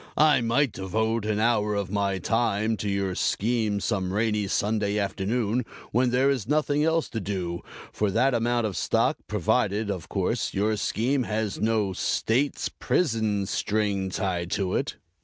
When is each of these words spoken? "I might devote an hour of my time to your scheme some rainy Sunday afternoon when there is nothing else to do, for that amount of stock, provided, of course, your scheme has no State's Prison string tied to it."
"I 0.17 0.41
might 0.41 0.71
devote 0.71 1.27
an 1.27 1.39
hour 1.39 1.75
of 1.75 1.91
my 1.91 2.17
time 2.17 2.75
to 2.77 2.89
your 2.89 3.13
scheme 3.13 3.79
some 3.79 4.11
rainy 4.11 4.47
Sunday 4.47 4.97
afternoon 4.97 5.63
when 5.91 6.09
there 6.09 6.27
is 6.27 6.47
nothing 6.47 6.83
else 6.83 7.07
to 7.09 7.19
do, 7.19 7.61
for 7.93 8.09
that 8.09 8.33
amount 8.33 8.65
of 8.65 8.75
stock, 8.75 9.17
provided, 9.27 9.91
of 9.91 10.09
course, 10.09 10.55
your 10.55 10.75
scheme 10.75 11.21
has 11.25 11.59
no 11.61 11.93
State's 11.93 12.67
Prison 12.67 13.45
string 13.45 14.09
tied 14.09 14.49
to 14.49 14.73
it." 14.73 14.95